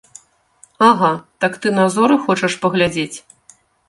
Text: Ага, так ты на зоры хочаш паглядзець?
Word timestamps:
Ага, 0.87 1.11
так 1.45 1.59
ты 1.65 1.73
на 1.79 1.85
зоры 1.97 2.15
хочаш 2.23 2.57
паглядзець? 2.65 3.17